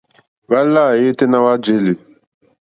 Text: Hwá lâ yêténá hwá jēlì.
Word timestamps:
Hwá 0.45 0.59
lâ 0.73 0.83
yêténá 1.01 1.37
hwá 1.43 1.53
jēlì. 1.63 1.93